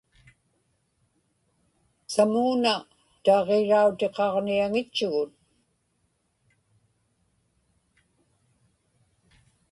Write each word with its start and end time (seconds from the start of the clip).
samuuna 2.13 2.75
taġġirautiqaġniaŋitchugut 3.23 5.33